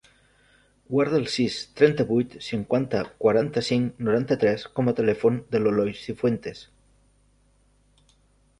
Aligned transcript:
Guarda 0.93 1.17
el 1.23 1.27
sis, 1.33 1.57
trenta-vuit, 1.81 2.37
cinquanta, 2.45 3.03
quaranta-cinc, 3.25 4.01
noranta-tres 4.09 4.65
com 4.79 4.89
a 4.89 4.95
telèfon 5.03 5.37
de 5.55 5.63
l'Eloy 5.65 5.95
Cifuentes. 6.01 6.65